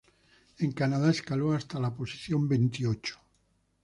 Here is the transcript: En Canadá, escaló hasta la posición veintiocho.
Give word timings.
En 0.57 0.71
Canadá, 0.71 1.11
escaló 1.11 1.53
hasta 1.53 1.79
la 1.79 1.93
posición 1.93 2.47
veintiocho. 2.49 3.19